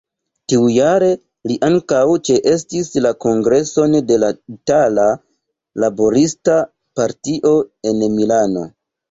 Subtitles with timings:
[0.51, 1.09] Tiujare
[1.51, 1.99] li ankaŭ
[2.29, 5.05] ĉeestis la kongreson de la Itala
[5.85, 6.57] Laborista
[7.03, 7.55] Partio
[7.93, 8.67] en Milano.